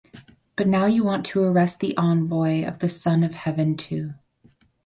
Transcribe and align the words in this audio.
But 0.55 0.67
now 0.67 0.87
you 0.87 1.03
want 1.03 1.27
to 1.27 1.43
arrest 1.43 1.79
the 1.79 1.95
envoy 1.95 2.65
of 2.65 2.79
the 2.79 2.89
Son 2.89 3.23
of 3.23 3.35
Heaven 3.35 3.77
too. 3.77 4.15